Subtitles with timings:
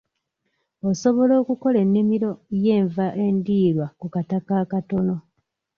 [0.89, 2.31] Osobola okola ennimiro
[2.63, 5.15] y'enva endirwa ku kataka akatono.